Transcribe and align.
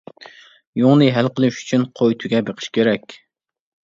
يۇڭنى 0.79 1.09
ھەل 1.17 1.29
قىلىش 1.39 1.59
ئۈچۈن 1.59 1.83
قوي، 1.99 2.17
تۆگە 2.23 2.41
بېقىش 2.47 2.71
كېرەك. 2.79 3.15